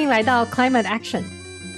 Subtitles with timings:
[0.00, 1.22] 欢迎来到 Climate Action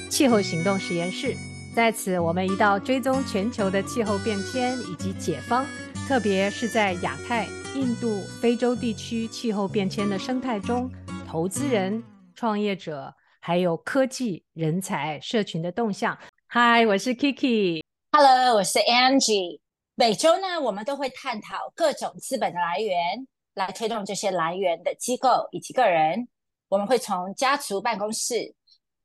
[0.09, 1.35] 气候行动实验室。
[1.75, 5.67] 在此，我们一道追踪全球的气候变迁以及解方，
[6.07, 10.89] 特别是在亚太、印度、非洲地区气候变迁的生态中，
[11.27, 12.01] 投资人、
[12.37, 16.17] 创业者，还有科技人才社群的动向。
[16.51, 17.83] Hi，我是 Kiki。
[18.13, 19.59] Hello，我是 Angie。
[19.97, 26.29] 每周呢，我们都会探讨各种资本的来源，来推动这些来源的机构以及个人。
[26.73, 28.55] 我们会从家族办公室、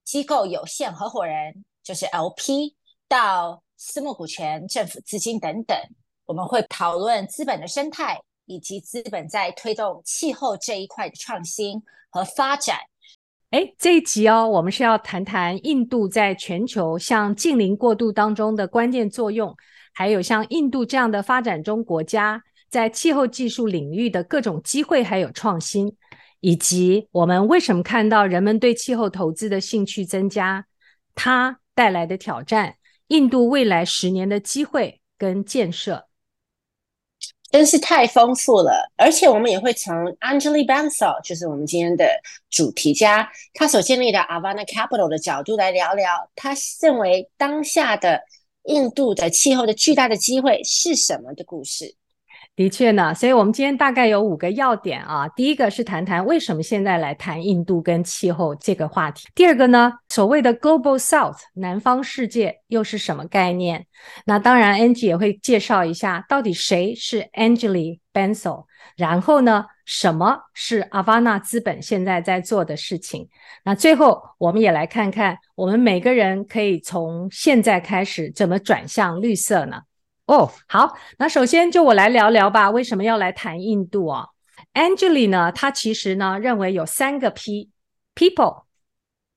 [0.05, 2.73] 机构有限合伙人，就是 LP，
[3.09, 5.77] 到私募股权、政府资金等等。
[6.25, 12.77] 我们会讨论资本的生态，以及资本在推动气候这一块的创新和发展。
[13.49, 19.53] 哎，这一集哦，我们是要谈谈印度在全球向近邻过渡当中的关键作用，
[19.93, 25.93] 还有像印度这样的发展中国家在气候技术领域的各种机会还有创新，
[26.39, 30.65] 以及我们为什么看到人们对气候投资的兴趣增加，
[31.15, 32.75] 它带来的挑战，
[33.07, 36.05] 印度未来十年的机会跟建设。
[37.49, 42.05] 真是太丰富了，而且我们也会从 Anjali Bansal，就是我们今天的
[42.49, 48.21] 主题家，他所建立的 Avana Capital 的角度来聊聊，他认为当下的
[48.65, 51.95] 印度的气候的巨大的机会是什么的故事。
[52.57, 55.27] 的确呢，所以我们今天大概有五个要点啊。
[55.35, 59.27] 第一个是谈谈为什么现在来谈印度跟气候这个话题。
[59.35, 63.85] 第二个呢，所谓的 Global South 南方世界又是什么概念？
[64.25, 73.29] 那当然，Angie 也会介绍一下到底谁是 Angelie Bansal，然后呢，什么是 Avana 资本现在在做的事情？
[73.63, 79.81] 那最后我们也来看看，我们每个人可以从现在开始怎么转向绿色呢？
[80.27, 82.69] 哦好，那首先就我来聊聊吧。
[82.69, 84.27] 为什么要来谈印度啊
[84.73, 88.63] ？Angeli 呢，他其实呢认为有三个 P：People、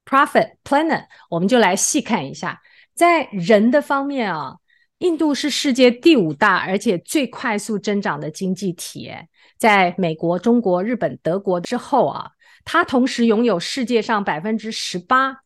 [0.05, 1.07] Profit、Planet。
[1.29, 2.61] 我们就来细看一下，
[2.93, 4.57] 在人的方面啊，
[4.99, 9.13] 印度是世界第五大而且最快速增长的经济体，
[9.59, 12.33] 在美国、中国、日本、德国之后啊，
[12.65, 15.37] 它同时拥有世界上百分之十八，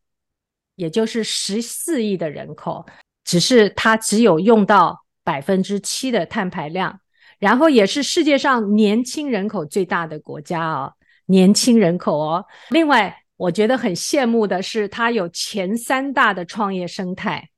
[0.76, 2.86] 也就是十四亿的人口，
[3.24, 5.03] 只是它只有用到。
[5.24, 7.00] 百分之七的碳排量，
[7.38, 10.92] 然后也是世界上年轻人口最大的国家哦，
[11.26, 12.44] 年轻人口哦。
[12.70, 17.48] 另外，我觉得很羡慕的是，它有前三大的创业生态，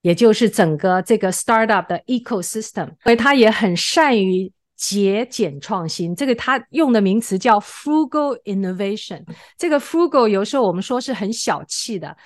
[0.00, 4.50] 也就是整个这个 startup 的 ecosystem，所以它也很善于。
[4.80, 9.22] 节俭创新，这个他用的名词叫 frugal innovation。
[9.58, 12.16] 这个 frugal 有时候我们说是很小气的，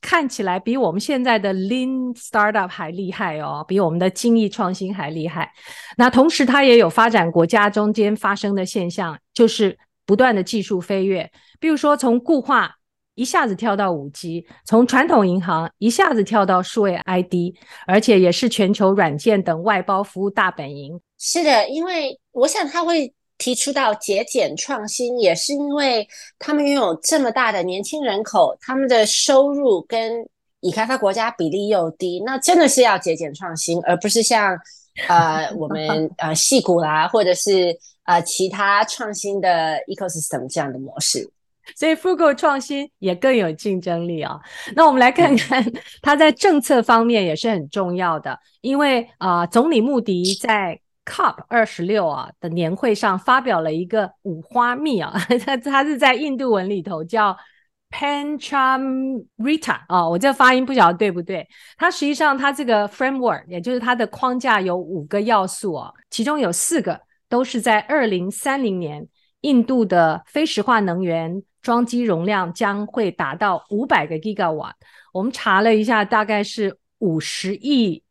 [0.00, 5.52] 看起来比我们现在的 lean startup 还厉害哦，比我们的精益创新还厉害。
[5.98, 12.76] 那同时，它也有发展国家中间发生的现象，就是不断的技术飞跃，比如说从固话
[13.14, 17.54] 一下子跳到五 G，从传统银行一下子跳到数位 ID，
[17.86, 20.98] 而且也是全球软件等外包服务大本营。
[21.22, 26.08] 是的，因为我想他会提出到节俭创新，也是因为
[26.38, 30.26] 他们拥有这么大的年轻人口，他们的收入跟
[30.60, 34.58] 已开发国家比例又低，那真的是要节俭创新，而不是像
[35.08, 41.30] 呃我们呃矽谷啦，或者是呃其他创新的 ecosystem 这样的模式。
[41.76, 44.40] 所以 frugal 创新也更有竞争力啊、哦。
[44.74, 45.64] 那我们来看看
[46.02, 55.12] 他在政策方面也是很重要的，因为啊、呃，总理穆迪在 COP 二十六啊的年会上发表了一个五花密啊，
[55.44, 57.36] 它它是在印度文里头叫
[57.90, 61.44] Panchamrita 啊，我这发音不晓得对不对？
[61.76, 69.04] 它实际上它这个 framework 也就是它的框架有五个要素啊，其中有四个都是在二零三零年，
[69.40, 74.74] 印度的非石化能源装机容量将会达到五百个 gigawatt，
[75.12, 78.04] 我们查了一下，大概是五十亿。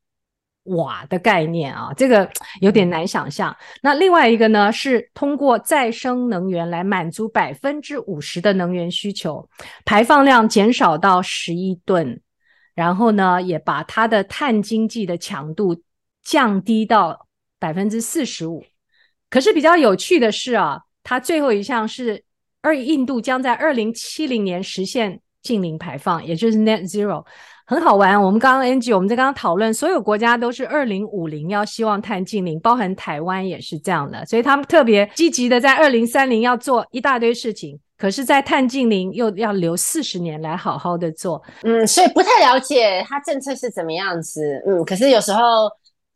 [0.69, 2.30] 瓦的概念啊，这个
[2.62, 3.56] 有点难想象。
[3.81, 9.48] 那另外一个呢，是通过再生能源来满足百分之五十的能源需求，
[9.86, 12.19] 排放量减少到十亿吨，
[12.74, 15.83] 然后呢，也把它的碳经济的强度
[16.24, 17.27] 降低到
[17.60, 18.63] 百分之四十五。
[19.30, 22.24] 可是比较有趣的是啊，它最后一项是
[22.62, 27.25] 二印度将在二零七零年实现净零排放，也就是 Net Zero。
[27.69, 45.69] 很好玩，我们刚刚 Angie，我们在刚刚讨论，所有国家都是二零五零要希望碳净零，包含台湾也是这样的，所以他们特别积极的在二零三零要做一大堆事情，可是，在碳净零又要留四十年来好好的做，嗯，所以不太了解它政策是怎么样子，嗯，可是有时候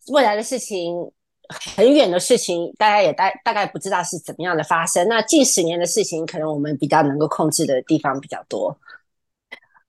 [0.07, 0.95] 未来的事情
[1.75, 8.75] 很远的事情，大家也大大概不知道是怎么样的发生，那近十年的事情，可能我们比较能够控制的地方比较多。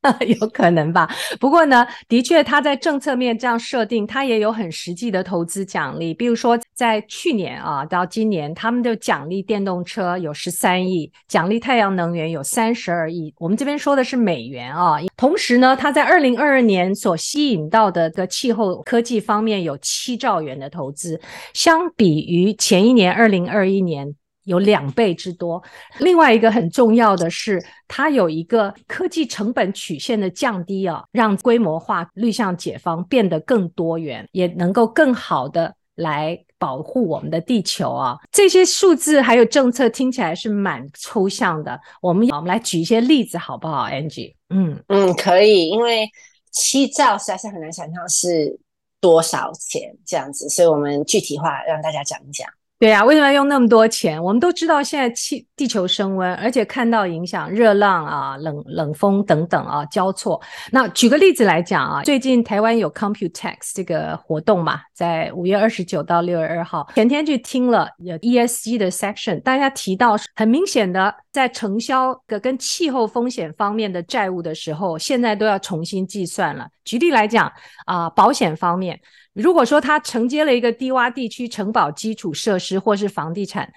[0.40, 1.08] 有可能吧，
[1.40, 6.12] 不过呢，的确，他在政策面这样设定，他也有很实际的投资奖励。
[6.12, 13.32] 比如说，在去年啊到今年，他们的奖励电动车有十三亿，奖励太阳能源有三十二亿。
[13.38, 14.96] 我们这边说的是美元啊。
[15.16, 21.20] 同时呢，他在二零二二年所吸引到的个气候科技方面有七兆元的投资，
[21.54, 24.14] 相比于前一年二零二一年。
[24.44, 25.62] 有两倍之多。
[25.98, 38.16] 另外一个很重要的是，它有一个科技成本曲线的降低啊，让规模化绿项解方变得更多元，也能够更好的来保护我们的地球啊。
[38.32, 44.34] 这些数字还有政策听起来是蛮抽象的，我们我们来举一些例子好不好，Angie？
[44.50, 46.08] 嗯嗯，可以，因为
[46.50, 48.58] 七兆实在是很难想象是
[49.00, 52.48] 多少钱这样子，所以我们具体化让大家讲一讲。
[52.84, 54.22] 对呀、为什么要用那么多钱？
[54.22, 60.38] 我们都知道现在气地球升温，而且看到影响热浪啊、冷冷风等等啊交错。
[60.70, 76.68] 那举个例子来讲啊，最近台湾有 Computex 这个活动嘛，在五月二十九到六月二号，前天去听了有 ESG 的 section，大家提到很明显的在承销的跟气候风险方面的债务的时候，现在都要重新计算了。
[76.84, 77.52] 举例来讲
[77.86, 78.98] 啊，保险方面。
[79.32, 83.68] 如果说他承接了一个低洼地区承保基础设施或是房地产，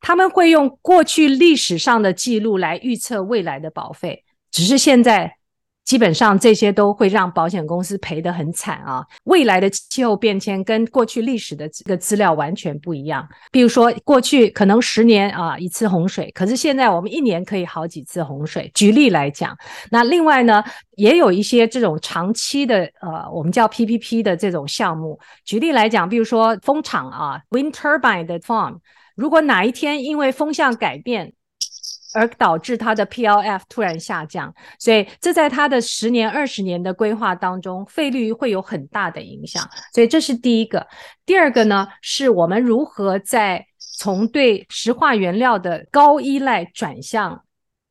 [0.00, 5.37] 他们会用过去历史上的记录来预测未来的保费，只是现在。
[5.88, 9.02] 基本上这些都会让保险公司赔得很惨啊！
[9.24, 13.26] 未来的气候变迁跟过去历史的这个资料完全不一样。
[13.50, 18.70] 比如说，过去可能十年啊一次洪水，可是现在我们一年可以好几次洪水。
[18.74, 19.56] 举例来讲，
[19.90, 20.62] 那另外呢，
[20.96, 25.18] 也有一些这种长期的呃，我们叫 PPP 的这种项目。
[25.46, 28.76] 举例来讲，比如说风场啊，wind turbine 的 farm，
[29.16, 31.32] 如果哪一天因为风向改变，
[32.14, 39.62] 而导致它的 PLF 突然下降，所以这在它的十年、二十年的规划当中，费率会有很大的影响。
[39.92, 40.86] 所以这是第一个。
[41.26, 43.66] 第二个呢，是我们如何在
[43.98, 47.42] 从对石化原料的高依赖转向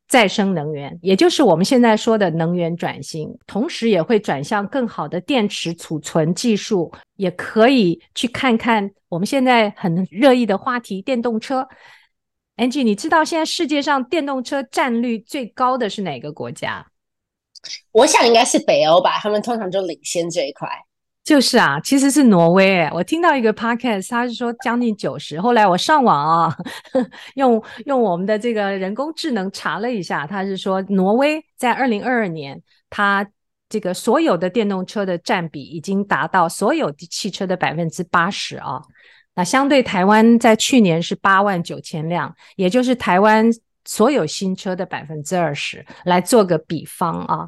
[0.08, 11.68] 再生能源，也就是我们现在说的能源转型，同时也会转向更好的电池储存技术，也可以去看看我们现在很热议的话题——电动车。
[12.58, 16.86] Angie，你知道现在世界上电动车占率最高的是哪个国家？
[17.92, 20.68] 我想应该是北欧吧，他们通常就领先这一块。
[21.24, 22.90] 就是啊，其实是挪威。
[22.94, 25.40] 我听到一个 podcast，他是说将近九十。
[25.40, 26.58] 后来我上网啊，
[27.36, 32.60] 用用我们的这个人工智能查了一下，他是说挪威在二零二二年，
[32.90, 33.28] 它
[33.68, 38.82] 这个所有的电动车的占比已经达到所有汽车的百分之八十啊。
[39.38, 43.48] 那相对台湾在去年是八万九千辆，也就是台湾
[43.86, 47.48] 所有新车的百分之二十，来做个比方啊。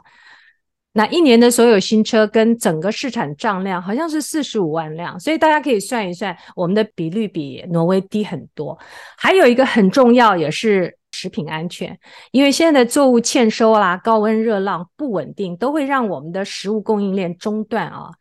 [0.94, 8.77] 那一年的所有新车跟整个市场账量好像是四十五万辆，所以大家可以算一算，我们的比率比挪威低很多。
[9.18, 11.97] 还有一个很重要也是食品安全，
[12.31, 18.11] 因为现在的作物欠收啦、高温热浪不稳定，都会让我们的食物供应链中断啊。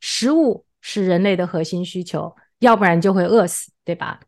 [0.00, 2.34] 食物是人类的核心需求。
[2.64, 4.18] 要不然就会饿死，对吧？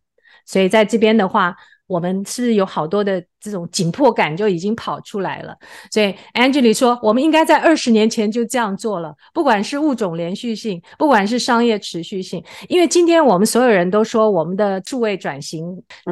[0.45, 1.57] 所以在这边的话，
[1.89, 5.57] 我们是不是有好多的这种紧迫感就已经跑出来了？
[5.91, 15.65] 所以 Angie 说，我们应该在二十年前就这样做了，不管是物种连续性，不管是商业持续性，因为今天我们所有人都说我们的数位转型，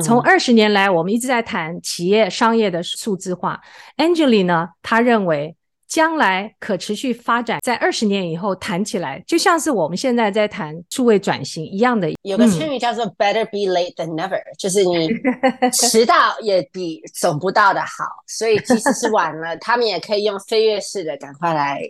[0.03, 3.61] 从二十年来我们一直在谈企业商业的数字化。
[3.99, 5.55] Angie 呢，他认为。
[5.95, 12.11] 将来可持续发展，在二十年以后谈起来，就像是我们现在在谈数位转型一样的。
[12.23, 15.09] 有个成语叫做 “better be late than never”，嗯，就是你
[15.71, 18.05] 迟到也比走不到的好。
[18.27, 21.81] 所以即使是晚了， 他们也可以用飞跃式的赶快来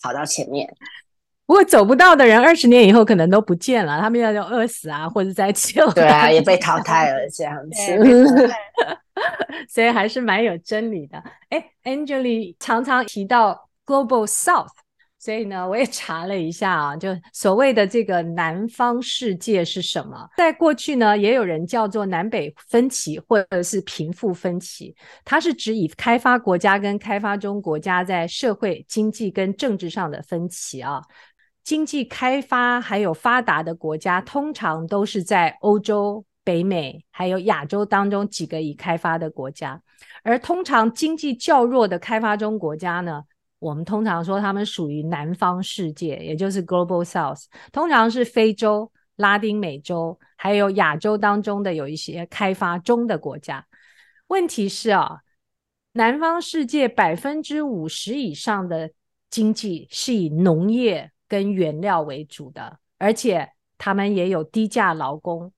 [0.00, 0.66] 跑到前面。
[1.46, 8.50] 不过走不到的人，二十年以后可能都不见了，他们要要饿死啊，或者在气候对啊， 也被淘汰了这样子。
[9.68, 11.22] 所以还是蛮有真理的。
[11.50, 14.70] 哎，Angie 常常提到 Global South，
[15.18, 20.28] 所以呢，我也查了一下啊，就所谓的这个南方世界是什么？
[20.36, 31.00] 在过去呢，也有人叫做南北分歧或者是贫富分歧，它是指以开发国家跟开发中国家在社会、经济跟政治上的分歧啊。
[31.64, 36.24] 经济开发还有发达的国家，通常都是在欧洲。
[36.46, 39.80] 北美还有亚洲当中几个已开发的国家，
[40.22, 43.24] 而通常经济较弱的开发中国家呢，
[43.58, 53.66] 我们通常说他们属于南方世界，也就是 Global South，通常是非洲、拉丁美洲还有亚洲当中的有一些开发中的国家。
[54.26, 55.20] 问题是啊，
[55.94, 58.90] 南方世界百分之五十以上的
[59.30, 65.52] 经济是以农业跟原料为主的，而且他们也有低价劳工。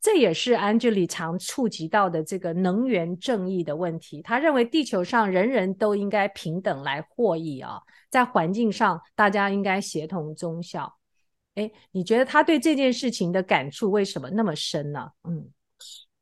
[0.00, 4.20] 这也是 Angie 常触及到的这个能源正义的问题。
[4.22, 10.92] 他认为地球上人人都应该平等来获益啊，在环境上大家应该协同忠孝。
[11.54, 15.06] 哎，你觉得他对这件事情的感触为什么那么深呢？
[15.28, 15.48] 嗯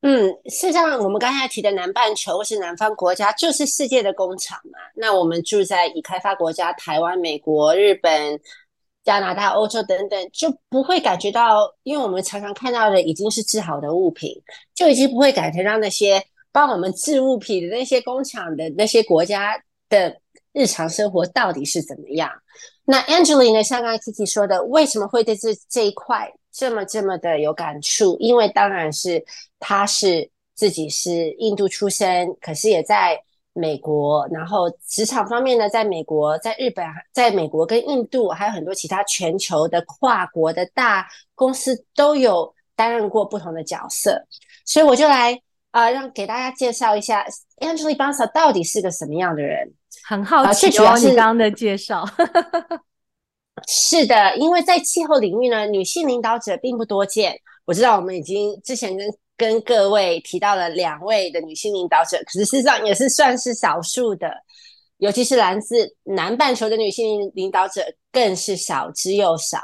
[0.02, 4.78] 嗯，事实上，我们刚才提的南半球或是南方国家就是世界的工厂嘛。
[4.94, 8.38] 那我们住在已开发国家，台湾、美国、日本。
[9.08, 14.38] 加拿大、欧洲等等，就不会感觉到，因为我们常常看到的已经是制好的物品，
[14.74, 16.22] 就已经不会感觉到那些
[16.52, 20.14] 帮我们制物品的那些工厂的那些国家的
[20.52, 22.30] 日常生活到底是怎么样。
[22.84, 23.62] 那 Angelina？
[23.62, 28.14] 像刚才 Kiki 说的，为什么会对这这一块这么这么的有感触？
[28.20, 29.24] 因为当然是
[29.58, 33.18] 他是自己是印度出生，可是也在。
[33.58, 44.24] 美国，然后职场方面呢，在美国、在日本、在美国跟印度，还有很多其他全球的跨国的大公司都有担任过不同的角色，
[44.64, 45.32] 所以我就来
[45.72, 47.26] 啊、呃，让给大家介绍一下
[47.60, 49.72] Angela Bansal 到底是个什么样的人。
[50.04, 52.04] 很好奇哦，你刚刚的介绍。
[53.66, 57.36] 是的，因为在气候领域呢，女性领导者并不多见。
[57.64, 59.06] 我知道我们已经之前跟
[59.38, 64.30] 跟各位提到了两位的女性领导者，可是事实上也是算是少数的，
[64.98, 69.60] 尤其是来自南半球的女性领导者更是少之又少。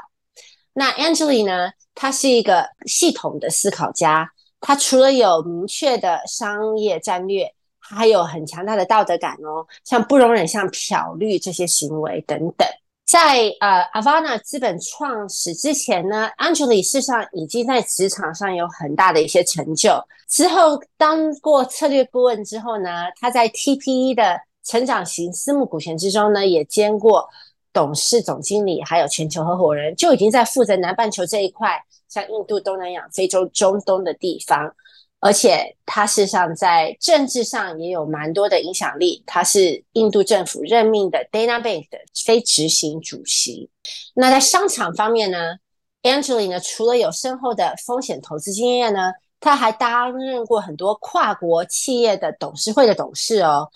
[0.73, 1.71] 那 Angela 呢？
[1.93, 4.29] 她是一个系统的思考家，
[4.59, 12.67] 她除了有明确的商业战略，还有很强大的道德感哦，像不容忍像漂绿这些行为等等。
[13.05, 19.91] 在呃，Avana 资本创始之前呢，Angela 事实上已经在职场上有很大的一些成就。
[20.27, 27.29] 之后当过策略顾问之后呢，他在 TPE 的成长型私募股权之中呢，也兼过
[27.71, 34.75] 董事总经理，还有全球合伙人，就已经在负责南半球这一块，像印度、东南亚、非洲、中东的地方。
[35.19, 43.69] 而且他事实上在政治上也有蛮多的影响力，他是印度政府任命的 Dana Bank 的非执行主席。
[44.13, 45.55] 那在商场方面呢
[46.03, 53.67] ，Angela 呢，除了有深厚的风险投资经验呢，他还担任过很多跨国企业的董事会的董事哦，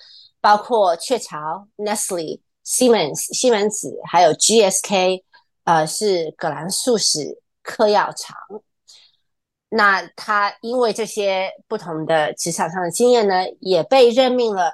[0.41, 5.23] 包括雀巢、Nestle、Siemens 西门子，还有 GSK，
[5.63, 8.37] 呃，是葛兰素史嗑药厂。
[9.69, 14.73] 那他因为这些不同的职场上的经验呢，也被任命了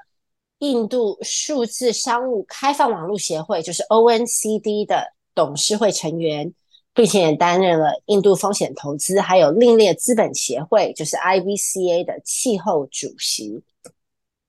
[0.60, 6.54] 印度数字商务开放网络协会，就是 ONCD 的董事会成员，
[6.94, 13.62] 并且也担任了印度风险投资还有另类资本协会，就是 IBCA 的气候主席。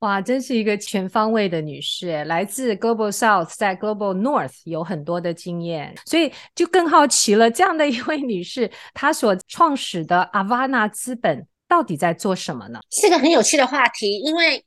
[0.06, 7.50] 哇，真是一个全方位的女士，来自 Global South，在 Global North 有很多的经验，所以就更好奇了。
[7.50, 12.78] 这样的一位女士，她所创始的 Avana 资本到底在做什么呢？
[12.92, 14.64] 是个很有趣的话题，因为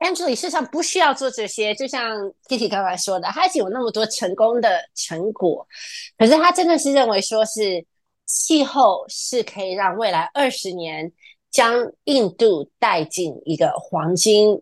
[0.00, 2.18] Angela 事实上不需要做这些，就像
[2.48, 5.64] Kitty 刚才说的，她已经有那么多成功的成果，
[6.18, 7.86] 可是她真的是认为说是
[8.26, 11.12] 气候是可以让未来二十年
[11.48, 14.60] 将印度带进一个黄金。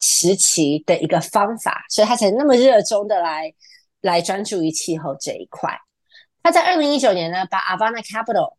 [0.00, 3.52] 时期的一个方法，所以他才那么热衷的来
[4.00, 5.78] 来专注于气候这一块。
[6.42, 8.54] 他在二零一九年呢，把 Avana Capital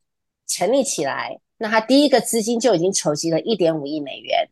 [0.47, 4.47] 成立起来，那他第一个资金就已经筹集了一点五亿美元。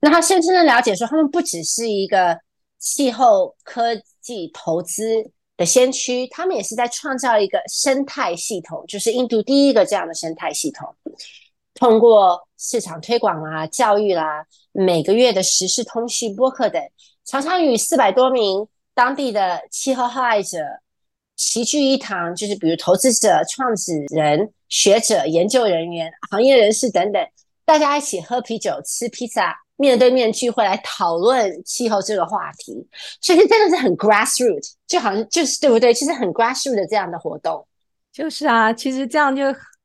[0.00, 2.38] 那他深深的了解说，他们不只是一个
[2.78, 10.94] 气候科技投资的先驱，他们也是在创造一个生态系统，就是印度第一个这样的生态系统。
[11.74, 16.80] 通过市场推广啦、教育啦、每个月的时事通讯播客等，
[17.24, 20.58] 常常与四百多名当地的气候害害者
[21.36, 27.26] 齐聚一堂，就是比如投资者、创始人、学者、研究人员、行业人士等等，
[27.64, 32.86] 大家一起喝啤酒、吃披萨，面对面聚会来讨论气候这个话题。
[33.20, 35.92] 所以真的是很 grassroot，就好像就是对不对？
[35.92, 37.66] 其实很 grassroot 的这样的活动，
[38.12, 39.42] 就是啊，其实这样就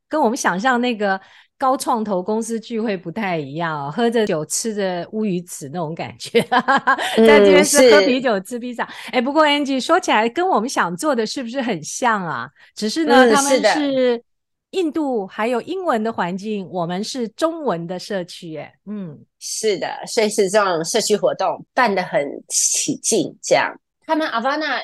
[0.08, 1.20] 跟我们想象那个。
[1.60, 6.42] 高创投公司聚会不太一样哦，喝着酒吃着乌鱼子那种感觉，
[7.18, 8.86] 在这边是喝啤酒吃披萨。
[9.12, 12.50] 哎、嗯，不过 Angie 说起来跟我们想做的是不是很像啊？
[12.74, 14.24] 只是呢，嗯、他们是
[14.72, 18.56] 印度还有英文的环境，我们是中文的社区。
[18.56, 23.38] 哎，嗯，是的，所以是这种社区活动办得很起劲。
[23.44, 23.70] 这样，
[24.06, 24.80] 他们 Avana。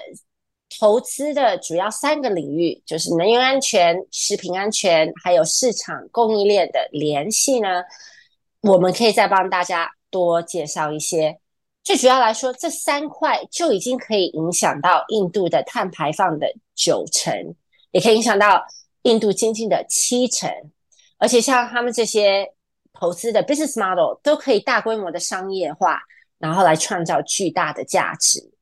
[0.80, 7.84] 投资的主要三个领域就是能源安全、食品安全，还有市场供应链的联系呢。
[8.62, 11.40] 我们可以再帮大家多介绍一些。
[11.84, 17.56] 最主要来说，这三块就已经可以影响到印度的碳排放的九成，
[17.92, 18.66] 也可以影响到
[19.04, 20.50] 印度经济的七成。
[21.18, 22.52] 而且像他们这些
[22.92, 26.02] 投资的 business model 都可以大规模的商业化，
[26.40, 28.55] 然后来创造巨大的价值。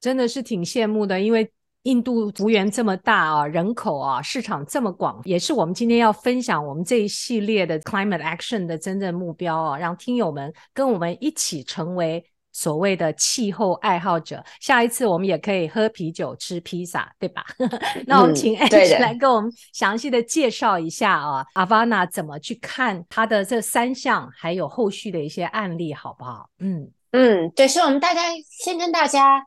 [0.00, 1.50] 真的是挺羡慕的，因为
[1.82, 12.24] 印度幅员这么大啊，人口啊，市场这么广，也是我们今天要分享我们这一系列的 climate action 的真正目标啊，让听友们跟我们一起成为。
[12.50, 17.44] 所谓的气候爱好者，下一次我们也可以喝啤酒、吃披萨，对吧？
[18.04, 26.48] 那我们请 Angie 来跟我们详细的介绍一下啊，Avana 怎么去看它的这三项，还有后续的一些案例，好不好？
[26.58, 29.46] 嗯嗯，对，所以我们大家先跟大家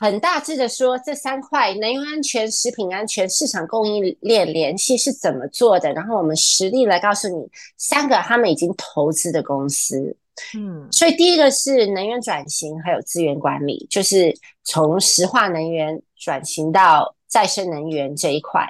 [0.00, 10.16] 很大致的说，这三块能源安全、食品安全、市场供应链联系是怎么做的，然后我们实例来告诉你三个他们已经投资的公司。
[10.56, 18.64] 嗯，所以第一个是能源转型，还有资源管理，就是从石化能源转型到再生能源这一块。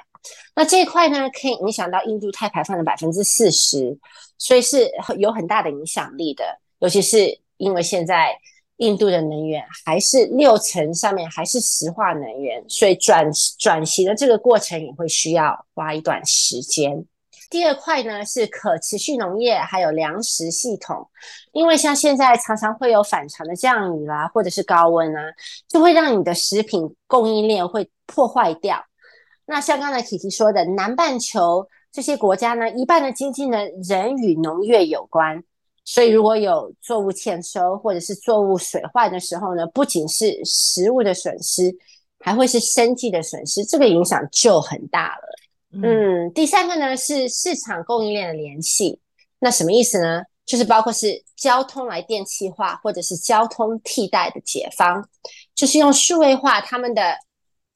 [0.55, 3.95] 那这一块呢，可以影响到印度碳排放的百分之四十，
[4.39, 6.43] 所以是有很大的影响力的。
[6.79, 8.35] 尤其是因为现在
[8.79, 17.05] 印度的能源还是六成上面还是石化能源，所以转转型的这个过程也会需要花一段时间。
[17.49, 21.09] 第二块呢是可持续农业，还有粮食系统，
[21.51, 25.33] 因为像现在常常会有反常的降雨啦，或者是高温啊，
[25.67, 28.85] 就会让你的食品供应链会破坏掉。
[29.45, 35.43] 那像刚才 Kiki 说的，南半球这些国家呢，一半的经济呢仍与农业有关，
[35.91, 41.75] 所以如果有作物欠收或者是作物水患的时候呢，不仅是食物的损失，
[42.19, 45.23] 还会是生计的损失，这个影响就很大了。
[45.71, 48.99] 嗯，第三个呢是市场供应链的联系，
[49.39, 50.21] 那什么意思呢？
[50.45, 55.09] 就是包括是交通来电气化，或者是交通替代的解方，
[55.55, 57.17] 就是用数位化他们的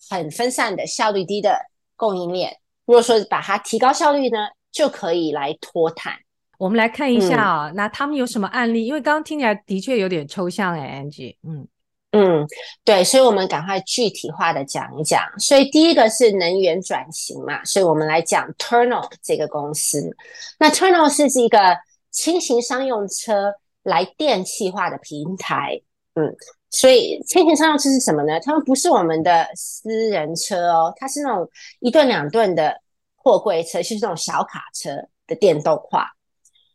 [0.08, 1.58] 很分散的效率低的
[1.95, 2.60] 供应链。
[2.86, 6.13] 如果说把它提高效率呢，就可以来脱碳。
[6.58, 8.86] 我们来看一下啊、那他们有什么案例？
[8.86, 11.68] 因为刚刚听起来的确有点抽象哎，Angie，嗯。
[12.16, 12.46] 嗯，
[12.86, 15.20] 对，所以，我们赶快具体化的讲一讲。
[15.39, 20.16] 所以，第一个是能源转型嘛，所以我们来讲 Turno 这个公司。
[20.60, 21.76] 那 Turno 是一个
[22.12, 25.82] 轻型商用车来电气化的平台。
[26.13, 26.32] 嗯，
[26.70, 28.39] 所以轻型商用车是什么呢？
[28.42, 32.80] 他们不是我们的私人车哦，它是那种一吨两吨的
[33.16, 34.92] 货柜车，就是这种小卡车
[35.26, 36.12] 的电动化。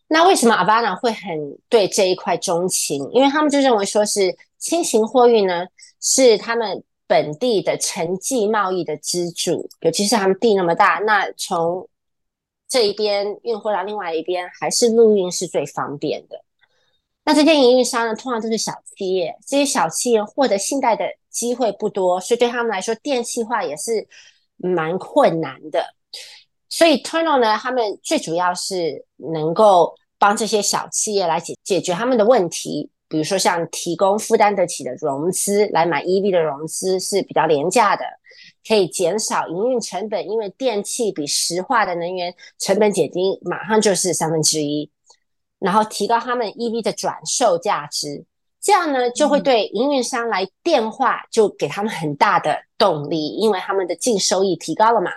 [0.09, 3.09] 那为什么 Avana 会很对这一块钟情？
[3.13, 4.37] 因为他们就认为说是。
[4.61, 5.69] 轻型货运呢，
[6.01, 11.89] 是他们本地的城际贸易的支柱，尤其是他们地那么大，那从
[12.69, 16.43] 这一边运货到另外一边，还是陆运是最方便的。
[17.25, 24.09] 那这些营运商呢，通常都是小企业，这些小企业获得信贷的机会不多，所以对他们来说，电气化也是
[24.57, 25.95] 蛮困难的。
[26.69, 32.91] 所以 Turno 呢，他们最主要是能够帮这些小企业来解解决他们的问题。
[33.11, 38.05] 比如说，像提供负担得起的融资来买 EV 的融资是比较廉价的，
[38.69, 44.91] 可以减少营运成本，因为电器比石化的能源成本减低，马上就是三分之一，
[45.59, 48.27] 然后提高他们 EV 的转售价值，
[48.61, 55.11] 这样呢就会对营运商来电化就给他们很大的动力，因为他们的净收益提高了嘛。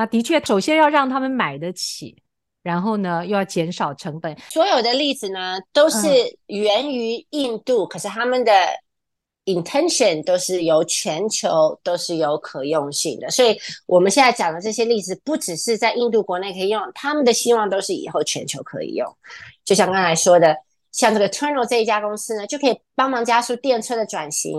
[0.00, 2.16] 那的确，首先要让他们买得起。
[2.62, 4.34] 然后呢，又要减少成本。
[4.50, 6.08] 所有的例子呢，都是
[6.46, 8.52] 源于印度，嗯、可是他们的
[9.44, 13.30] intention 都是由全球，都是有可用性的。
[13.30, 19.06] 所以我们现在讲的这些例子，不只是在印度国内可以用，他们的希望都是以后全球可以用。
[19.64, 20.56] 就像刚才说的。
[20.92, 24.52] 像这个 Turnl 这一家公司呢，就可以帮忙加速电车的转型。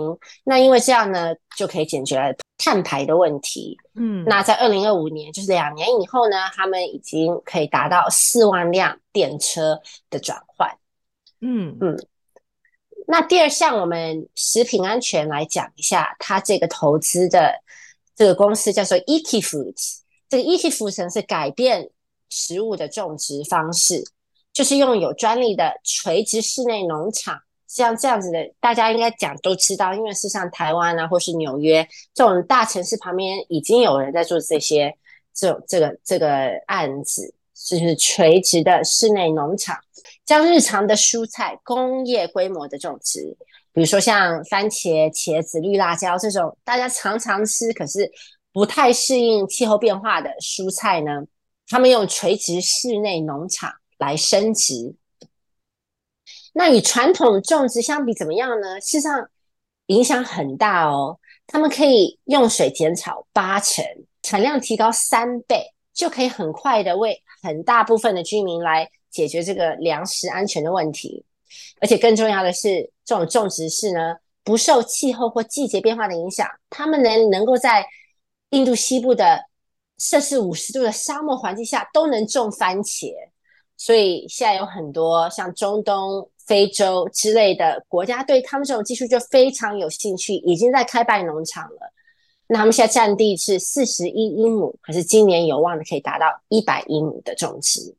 [0.44, 3.76] 那因为这样呢，就可以解决了碳排的问题。
[3.96, 10.70] 嗯，那在二零二五年，就是两年以后呢，他们已经可以达到四万辆电车的转换。
[11.40, 12.06] 嗯嗯。
[13.08, 17.52] 那第二项，我们食品安全来讲一下，它这个投资的
[18.14, 19.98] 这个公司叫做 Eki Foods。
[20.28, 21.90] 这个 Eki Foods 是改变
[22.30, 24.04] 食物的种植方式。
[24.52, 27.40] 就是用有专利的垂直室内农场，
[27.74, 34.94] 像这样子的，大家应该讲都知道，因为是像台湾啊，或是纽约这种大城市旁边，已经有人在做这些
[35.34, 39.76] 这种这个这个案子，就是垂直的室内农场，
[40.26, 43.36] 将日常的蔬菜工业规模的种植，
[43.72, 48.10] 比如说像番茄、茄子、绿辣椒这种大家常常吃，可是
[48.52, 51.22] 不太适应气候变化的蔬菜呢，
[51.68, 53.72] 他们用垂直室内农场。
[53.98, 54.96] 来升级。
[56.52, 58.80] 那与传统种植相比怎么样呢？
[58.80, 59.28] 事实上
[59.86, 61.18] 影响很大哦。
[61.46, 63.84] 他们可以用水减少八成，
[64.22, 71.24] 产量提高三倍，就可以很快的为很大部分的居民来解决这个粮食安全的问题。
[71.80, 77.86] 而且更重要的是，这种种植式呢，不受气候或季节变化的影响，他们能能够在
[78.50, 79.44] 印度西部的
[79.98, 83.12] 摄氏五十度的沙漠环境下都能种番茄。
[83.76, 91.92] 所以现在有很多像中东、非洲之类的国家，对他们这种技术就非常有兴趣，已经在开办农场了。
[92.48, 97.94] 那他们现在占地是四十一英亩，可是今年有望的可以达到一百英亩的种植。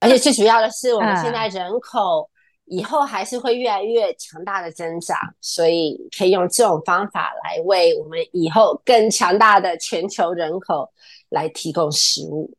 [0.00, 2.30] 而且最主要的是，我们现在人口
[2.66, 10.88] 以后还是会越来越强大的增长，所以可以用这种方法来为我们以后更强大的全球人口
[11.30, 12.52] 来提供食物。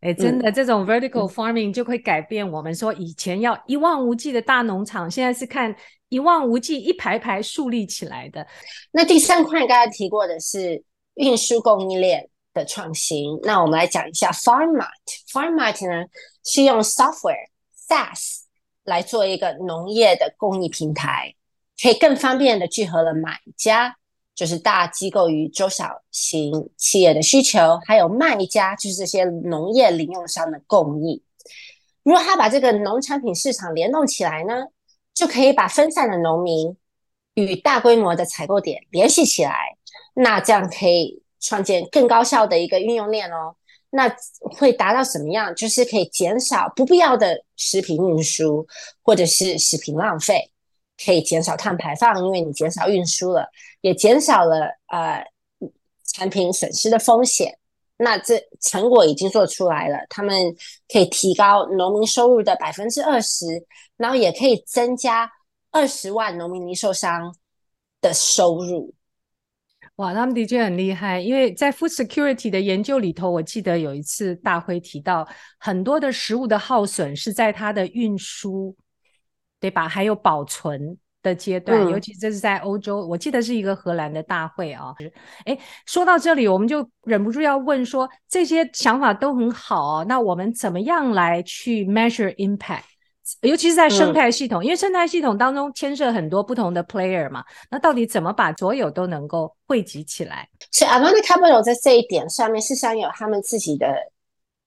[0.00, 5.74] 哎，真的，这种 vertical farming 就会改变我们说以前要一望无际的大农场，现在是看
[6.10, 8.46] 一望无际一排排树立起来的。
[8.92, 14.86] 那第三块刚才提过的是运输供应链的创新，那我们来讲一下 FarmMart。
[15.32, 16.06] FarmMart 呢
[16.44, 17.48] 是用 software
[17.88, 18.42] SaaS
[18.84, 21.34] 来做一个农业的供应平台，
[21.82, 23.96] 可以更方便的聚合了买家。
[24.36, 31.20] 就是大机构与中小型企业的需求，还有卖家，就是这些农业零用商的供应。
[32.04, 34.66] 如果他把这个农产品市场联动起来呢，
[35.14, 36.76] 就可以把分散的农民
[37.34, 39.76] 与大规模的采购点联系起来。
[40.14, 43.56] 那这样可以创建更高效的一个运用链哦。
[43.90, 45.54] 那会达到什么样？
[45.54, 48.66] 就是可以减少不必要的食品运输，
[49.02, 50.50] 或者是食品浪费。
[51.04, 53.48] 可以减少碳排放，因为你减少运输了，
[53.80, 55.24] 也减少了呃
[56.14, 57.58] 产品损失的风险。
[57.98, 60.54] 那这成果已经做出来了，他们
[60.92, 63.46] 可以提高农民收入的百分之二十，
[63.96, 65.30] 然后也可以增加
[65.70, 67.34] 二十万农民零售商
[68.00, 68.94] 的收入。
[69.96, 75.26] 哇，他们的确很厉害，因为在 food security 的研究里头，我记得有一次大辉提到，
[75.58, 78.76] 很多的食物的耗损是在它的运输。
[79.60, 79.88] 对吧？
[79.88, 84.94] 还有保存的阶段，嗯、尤其这是在欧洲，我记得是一个荷兰的大会啊。
[85.44, 92.82] 哎，说到这里，我们就忍不住要问说，这些想法都很好啊，那我们怎么样来去 measure impact？
[93.40, 97.42] 尤其是在生态系统，嗯、因为生态系统当中牵涉很多不同的 player 嘛。
[97.68, 100.48] 那到底怎么把所有都能够汇集起来？
[100.70, 103.96] 所以 Avana Capital 在这一点上面，事实上有他们自己的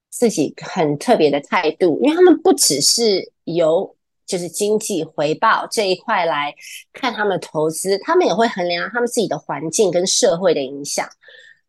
[0.09, 3.95] 自己很特别的态度，因为他们不只是由
[4.29, 6.53] 就是经济回报这一块来
[6.93, 11.09] 看他们的投资，他们也会衡量他们自己的环境跟社会的影响。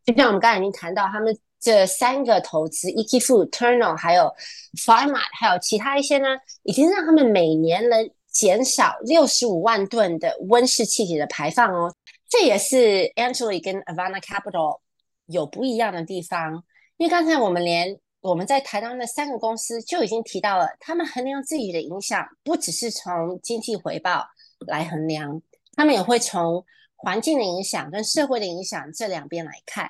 [0.05, 4.31] 就像我们刚才已经谈到，他们这三个投资，Eky Food、Turnl 还有
[4.77, 6.27] FarmMart，还有其他一些呢，
[6.61, 11.95] 已经让他们每年能减少六十五万吨的温室气体的排放哦。
[12.29, 14.81] 这也是 Angeli 跟 Avana Capital
[15.25, 16.63] 有不一样的地方，
[16.97, 17.99] 因为刚才我们连。
[18.21, 24.27] 我们在台湾的三个公司就已经提到了，他们衡量自己的影响，不只是从经济回报
[24.67, 25.41] 来衡量，
[25.73, 26.63] 他们也会从
[26.95, 29.89] 环境的影响跟社会的影响这两边来看。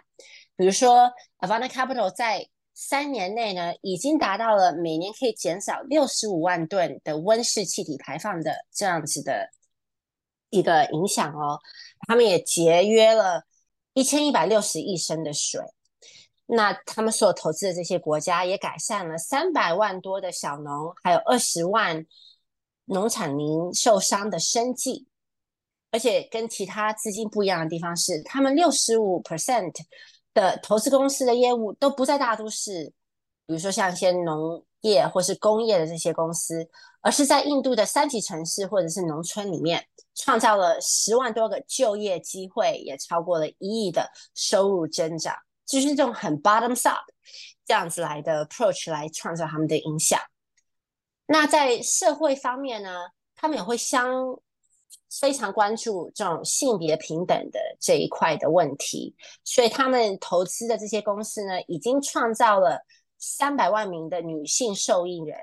[0.56, 9.50] 比如说，Avana Capital 在三年内呢，已经达到了每年可以减少六十五万吨的温室气体排放的这样子的
[10.50, 11.60] 一个影响哦。
[12.08, 13.44] 他们也节约了
[13.94, 15.60] 一千一百六十亿升的水。
[16.54, 22.06] 那他们所投资的这些国家也改善了三百万多的小农，还有二十万
[22.86, 25.08] 农产零售商的生计，
[25.92, 29.74] 而且跟其他资金不一样的地方是，他们六十五 percent
[30.34, 32.92] 的投资公司的业务都不在大都市，
[33.48, 45.34] 比如说像一些农业或是工业的这些公司，而是在印度的三级城市或者是农村里面，创造了十万多个就业机会，也超过了一亿的收入增长。
[45.72, 47.06] 就是这种很 bottoms up
[47.66, 50.20] 这样子来的 approach 来创造他们的影响。
[51.28, 52.90] 那在社会方面呢，
[53.36, 54.38] 他们也会相
[55.10, 59.16] 非常关注这种性别平等的这一块的问题。
[59.46, 62.86] 所以他们投资的这些公司呢，已经创造了
[63.18, 65.38] 三百万名的女性受益人，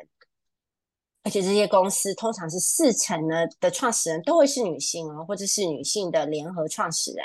[1.22, 7.24] 而且这些公司通常是四成呢的创始人都会是女性哦，或者是女性的联合创始人。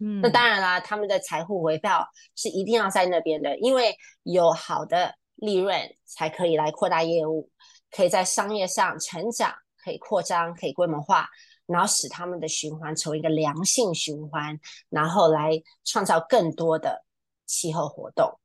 [0.00, 7.48] 嗯，那当然啦，他们的财富回报是一定要在那边的，因为有好的利润才可以来扩大业务，
[7.90, 11.28] 可以在商业上成长，可以扩张，可以规模化，
[11.66, 14.58] 然后使他们的循环成为一个良性循环，
[14.90, 15.52] 然后来
[15.84, 17.04] 创造更多的
[17.46, 18.38] 气候活动。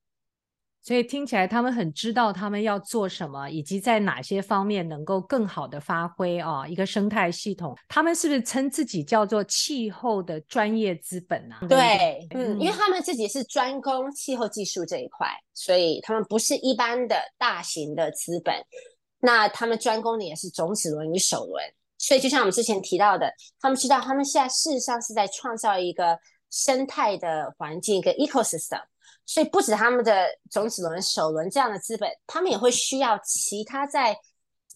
[0.90, 7.78] 所以听起来他们很知道他们要做什么，以及在哪些方面能够更好的发挥啊，一个生态系统。
[7.88, 11.60] 他们是不是称自己叫做气候的专业资本啊？
[11.70, 18.56] 对，嗯，因为他们自己是专攻气候技术这一块，所以他们不是一般的大型的资本。
[19.20, 21.64] 那他们专攻的也是种子轮与首轮。
[22.00, 26.18] 所以就像我们之前提到的，他们知道他们现在事实上是在创造一个
[26.50, 28.82] 生态的环境，一个 ecosystem。
[29.30, 34.18] 所以不止他们的种子轮、首轮这样的资本，他们也会需要其他在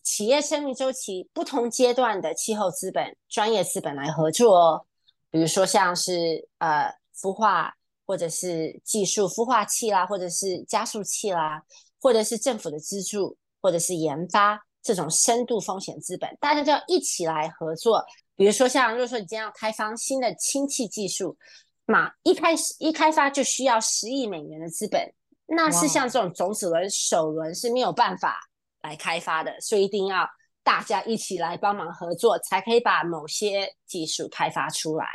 [0.04, 4.86] 企业生命周期不同阶段的气候资本、专业资本来合作哦。
[5.32, 7.74] 比如说像是呃孵化，
[8.06, 11.64] 或者是技术孵化器啦，或者是加速器啦，
[12.00, 18.06] 或者是政府的资助，或者是研发这种深度风险资本，大家就要一起来合作。
[18.36, 21.36] 比如说像如果说你今天要开发新的氢气技术。
[21.86, 25.14] 嘛，一开始一开发就需要十亿美元的资本，
[25.48, 28.40] 那是像这种种子轮、首轮是没有办法
[28.82, 30.26] 来开发的，所以一定要
[30.64, 35.06] 大家一起来帮忙合作，才可以把某些技术开发出来。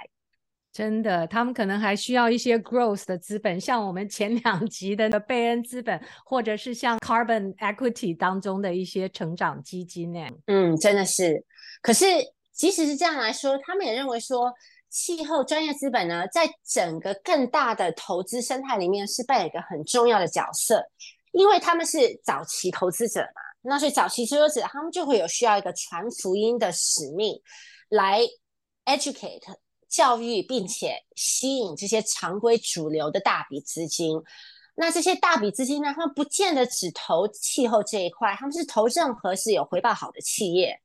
[0.71, 10.21] 真的，他们可能还需要一些 growth 的资本，像我们前两集的贝恩资本，或者是像 carbon equity 当中的一些成长基金呢。
[10.47, 11.43] 嗯，真的是。
[11.81, 12.05] 可是
[12.53, 14.53] 即使是这样来说，他们也认为说。
[14.91, 20.83] 气候专业资本呢，在整个更大的投资生态里面是扮演一个很重要的角色，
[21.33, 27.41] 因为他们是早期投资者嘛，那所以早期投资者他们就会有需要一个传福音的使命，
[27.89, 28.21] 来
[28.87, 29.43] educate
[29.89, 34.21] 教育，并且吸引这些常规主流的大笔资金。
[34.75, 40.81] 那这些大笔资金呢，他们不见得只投气候这一块，他们是投任何是有回报好的企业。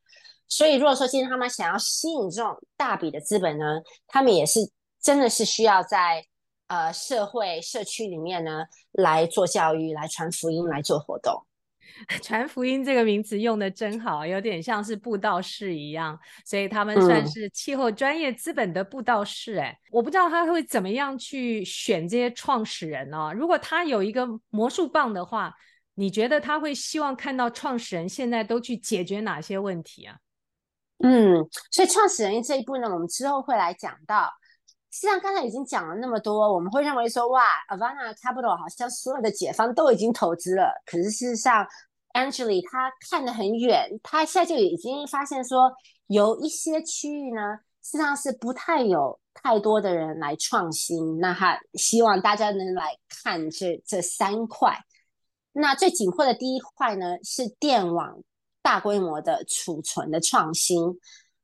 [0.56, 4.60] 所以，如果说今天他们想要吸引这种大笔的资本呢，他们也是
[5.02, 6.24] 真的是需要在
[6.68, 11.44] 呃社会社区里面呢来做教育、来传福音、来做活动。
[12.22, 16.18] 传福音这个名词用的真好，有点像是布道士一样。
[16.46, 19.56] 所以他们算是气候专业资本的布道士。
[19.58, 23.34] 哎、嗯，我不知道他会怎么样去选这些创始人呢、哦？
[23.36, 25.54] 如果他有一个魔术棒的话，
[25.96, 30.18] 你觉得他会希望看到创始人现在都去解决哪些问题啊？
[31.04, 34.30] 嗯，所以创始人这一步呢，我们之后会来讲到。
[34.90, 40.72] 实际上，刚才已经讲了那么多，我们会认为说，哇，Avana Capital 好像所有的解方都已经投资了。
[40.86, 41.66] 可是事实上
[42.14, 45.74] ，Angela 他看得很远，他现在就已经发现说，
[46.06, 47.42] 有一些区域呢，
[47.84, 51.20] 实际上是不太有太多的人来创新。
[51.20, 54.78] 那他希望大家能来看这这三块。
[55.54, 58.24] 那最紧迫的第一块呢，是电网。
[58.64, 60.80] 大规模的储存的创新，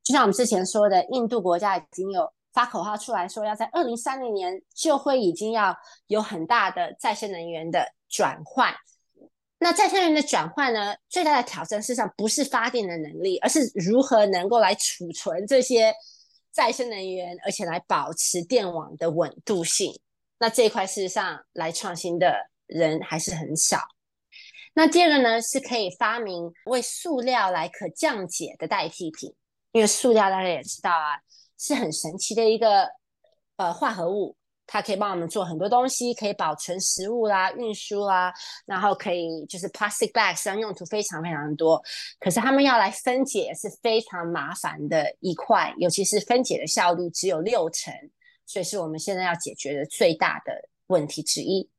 [0.02, 5.78] 就像我们之前说的，印度国家已经有发口号出来说，要在二零三零年就会已经要
[6.08, 8.74] 有很大的再生能源的转换。
[9.60, 15.94] 那再生能源的转换呢，最大的挑战事实上不是发电的能力，而是如何能够来储存这些
[16.52, 19.94] 再生能源，而且来保持电网的稳度性。
[20.40, 23.80] 那这一块事实上来创新的人还是很少。
[24.82, 29.36] 那第二个呢，是可以发明为塑料来可降解的代替品，
[29.74, 31.20] 因为塑料大家也知道啊，
[31.58, 32.88] 是很神奇的一个
[33.58, 38.34] 呃化合物，它可以帮我们做很多东西，可以保存食物啦、运输啦，
[38.66, 41.84] 然后可以就是 plastic bags 上用途非常非常多。
[42.18, 47.94] 可是他们要来分解也是非常麻烦的一块，尤其是分解的效率只有六成，
[48.46, 51.70] 所以是我们现在要解决的最大的问题之一。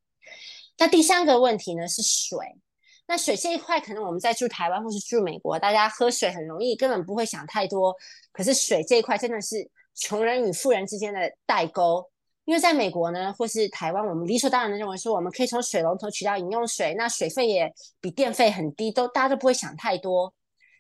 [0.77, 2.61] 那第三个问题呢，是水。
[3.11, 7.93] 那水这一块，可能我们在住台湾或是住美国，大家喝水很容易，根本不会想太多。
[8.31, 12.09] 可是水这一块真的是穷人与富人之间的代沟，
[12.45, 17.69] 因为在美国呢，或是台湾，我们理所当然的认为说，我们可以从水龙头取到饮用水，那水费也
[18.01, 20.33] 比电费很低，都大家都不会想太多。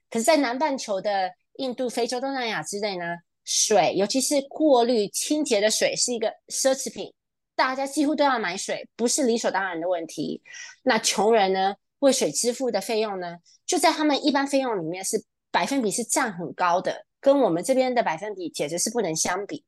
[0.09, 3.07] 可是，在南半球的印度、非洲、东南亚之类呢，
[3.45, 7.13] 水，尤其是过滤清洁的水，是一个奢侈品，
[7.57, 10.41] 大家几乎都要买水，不是理所当然的问题。
[10.85, 11.75] 那穷人呢？
[12.01, 19.65] 为水支付的费用呢，就在他们一般费用里面是百分比是占很高的，跟我们这边的百分比简直是不能相比。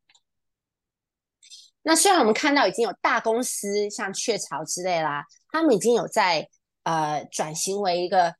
[1.83, 6.47] 那虽然我们看到已经有大公司像雀巢之类啦，他们已经有在
[6.83, 8.35] 呃转型为一个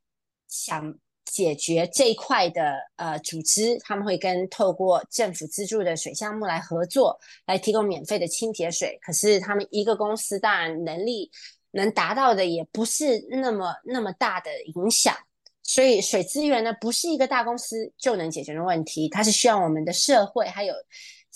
[0.48, 8.98] 想解决这一块的呃组织，他们会跟透过政府资助的水项目来合作，来提供免费的清洁水。
[9.02, 11.30] 可是他们一个公司当然能力。
[11.74, 15.14] 能达到的也不是那么那么大的影响，
[15.62, 20.74] 所以水资源呢，不是一个大公司就能解决的问题，它是需要我们的社会还有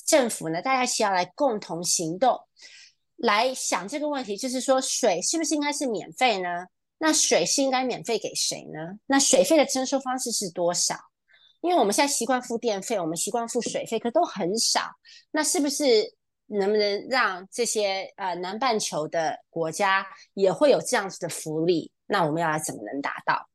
[0.06, 2.38] 政府呢，大家需要来共同行动。
[3.16, 6.66] 来想这个问题，就是说水是不是应该是免费呢？
[6.98, 8.98] 那水是应该免费给谁呢？
[9.06, 10.94] 那水费的征收方式是多少？
[11.60, 14.82] 因为我们现在习惯付电费，我们习惯付水费，可都很少。
[15.32, 16.14] 那是不是
[16.48, 21.92] 能不能让这些呃南半球的国家也会有这样子的福利？
[22.06, 23.48] 那我们要来怎么能达到？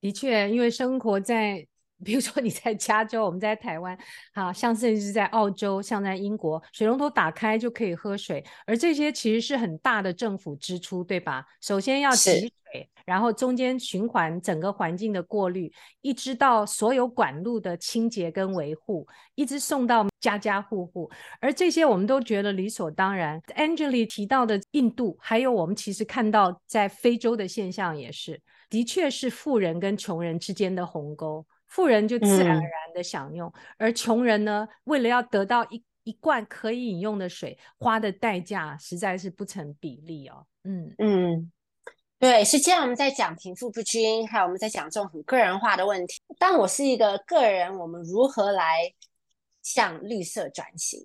[0.00, 1.66] 的确，因为生活在。
[2.04, 3.98] 比如说你在加州，我们在台湾，
[4.32, 11.44] 好像甚至是在澳洲，像在英国，水龙头打开就可以喝水，而这些其实是很大的政府支出，对吧？
[11.60, 21.10] 首先要提水，然后中间循环整个环境的过滤，一直到所有管路的清洁跟维护，一直送到家家户户，
[21.40, 23.40] 而这些我们都觉得理所当然。
[23.56, 31.44] Angeline 提到的印度，还有我们其实看到在非洲的现象也是，的确是富人跟穷人之间的鸿沟。
[31.70, 40.44] 富人就自然而然的享用，嗯、而穷人呢，为了要得到一一罐可以饮用的水，花的代价实在是不成比例哦。
[40.64, 41.52] 嗯嗯，
[42.18, 42.82] 对，是这样。
[42.82, 46.20] 我们在讲贫富不均，还有我们在讲这种很个人化的问题。
[46.38, 48.92] 当我是一个个人，我们如何来
[49.62, 50.98] 向绿色转型？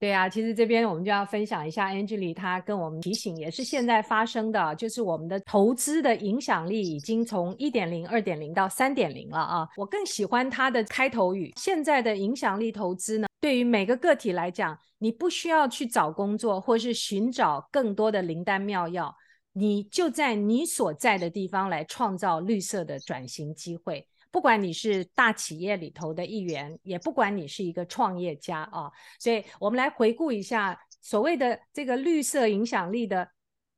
[0.00, 9.68] 对啊，其实这边我们就要分享一下 Angelie 她跟我们提醒，也是现在发生的，就是我们的投资的影响力已经从一点零、二点零到三点零了啊。
[9.76, 19.14] 我更喜欢它的开头语：现在的影响力投资呢，对于每个个体来讲，你不需要去找工作，或是寻找更多的灵丹妙药，
[19.52, 24.06] 你就在你所在的地方来创造绿色的转型机会。
[24.30, 33.28] 不管你是大企业里头的一员，也不管你是一个创业家啊，所以我们来回顾一下所谓的这个绿色影响力的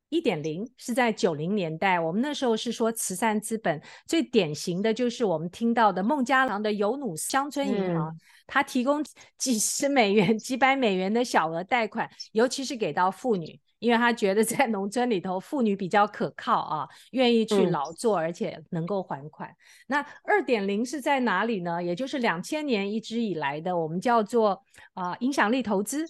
[0.09, 9.03] 一点零，是在九零年代，我们那时候是说慈善资本，最典型的就是我们听到的孟加拉的尤努斯乡村银行，它提供
[9.39, 13.59] 几十美元、 几百美元的小额贷款，尤其是给到妇女。
[13.83, 19.49] 因为他觉得在农村里头，妇女比较可靠啊，愿意去劳作，而且能够还款。
[19.49, 19.55] 嗯、
[19.87, 21.83] 那二点零是在哪里呢？
[21.83, 26.05] 也就是两千年一直以来的，我们叫做啊、呃、影响力投资，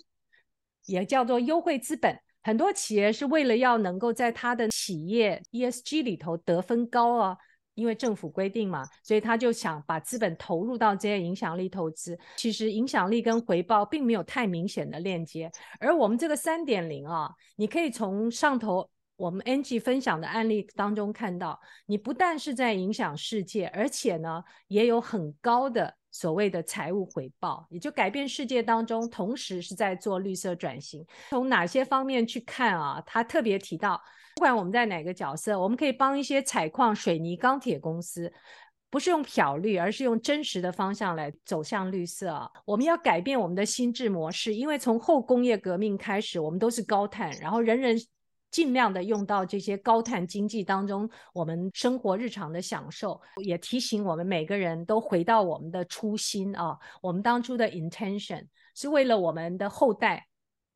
[0.86, 2.20] 也叫做优惠资本。
[2.44, 7.36] 很多企业是为了要能够在他的企业 ESG 里头得分高啊。
[7.76, 12.18] 因为政府规定嘛，所以他就想把资本投入到这些影响力投资。
[12.36, 15.52] 其实影响力跟回报并没有太明显的链接。
[15.80, 31.06] 而我们这个三点零啊，你可以从上头我们 NG 分享的案例当中看到，你不但是在影响世界，而且呢也有很高的所谓的财务回报，也就改变世界当中，同时是在做绿色转型。
[31.30, 33.02] 从哪些方面去看啊？
[33.06, 34.00] 他特别提到。
[34.36, 38.32] 不管我们在哪个角色，我们可以帮一些采矿、水泥、钢铁公司，
[38.90, 42.52] 不是用漂绿，而是用真实的方向来走向绿色。
[42.66, 47.98] 我们要改变我们的心智模式，因为从后工业革命开始，我们都是高碳，然后人人
[48.52, 60.28] 尽量的用到这些高碳经济当中，我们生活日常的享受，也提醒我们每个人都回到我们的初心啊，我们当初的 intention 是为了我们的后代。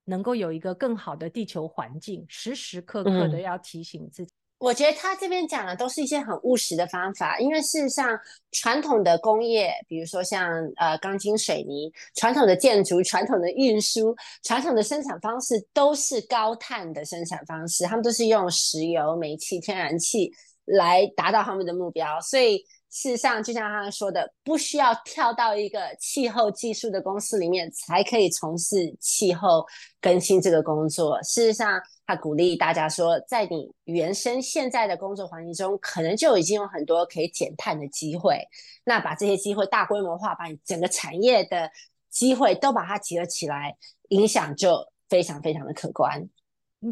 [0.10, 4.32] 能够有一个更好的地球环境，时时刻刻的要提醒自己。
[4.32, 8.18] 嗯，我觉得他这边讲的都是一些很务实的方法，因为事实上，
[8.52, 20.32] 传统的工业，比如说像呃钢筋水泥，传统的建筑，传统的运输，传统的生产方式都是高碳的生产方式，他们都是用石油、煤气、天然气
[20.64, 22.66] 来达到他们的目标，所以。
[22.90, 29.66] 事实上，就像他说的，不需要跳到一个气候技术的公司里面才可以从事气候
[30.00, 31.22] 更新这个工作。
[31.22, 38.42] 事实上，他鼓励大家说，在你原生现在的工作环境中，可能就已经有很多可以减碳的机会。
[38.86, 41.70] 那把这些机会大规模化，把你整个产业的
[42.10, 43.76] 机会都把它集合起来，
[44.10, 46.28] 影响就非常非常的可观。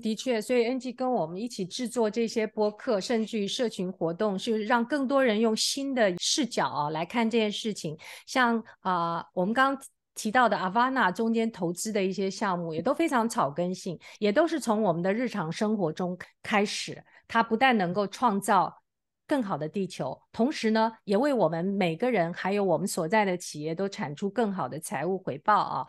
[0.01, 7.95] 的确，所以 NG 跟我们一起制作这些播客，甚至于社群活动，是让更多人用新的视角啊来看这件事情。
[8.25, 9.83] 像啊、我们刚刚
[10.15, 17.03] 提到的 Avana 中间投资的一些项目，也都非常草根性，也都是从我们的日常生活中开始。
[17.27, 18.81] 它不但能够创造
[19.27, 25.85] 更好的地球，同时呢，也为我们每个人还有我们所在的企业都产出更好的财务回报啊。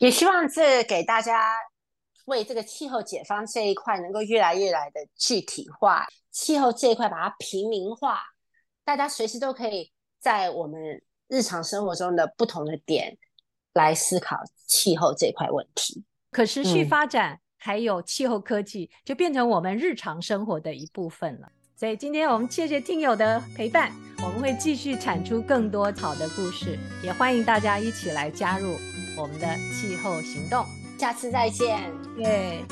[0.00, 1.54] 也希望这给大家。
[2.28, 8.20] 为这个气候解放这一块能够越来越来的具体化，气候这一块把它平民化，
[8.84, 13.16] 大家随时都可以在我们日常生活中的不同的点
[13.72, 16.04] 来思考气候这块问题。
[16.30, 21.50] 可持续发展还有气候科技就变成我们日常生活的一部分了。
[21.74, 28.76] 所以今天我们谢谢听友的陪伴，我们会继续产出更多好的故事，也欢迎大家一起来加入
[29.16, 30.66] 我们的气候行动。
[30.98, 31.92] 下次再见。
[32.16, 32.64] 对。